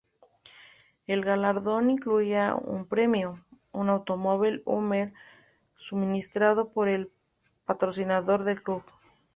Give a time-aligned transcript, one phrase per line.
[1.05, 5.13] El galardón incluía un premio, un automóvil Hummer
[5.75, 7.11] suministrado por el
[7.65, 8.81] patrocinador del club.